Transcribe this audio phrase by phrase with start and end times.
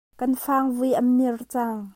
[0.19, 1.81] Kan fangvoi an mir cang.